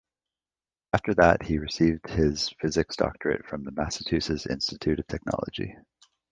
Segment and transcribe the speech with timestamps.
[0.93, 5.77] After that he received his physics doctorate from the Massachusetts Institute of Technology.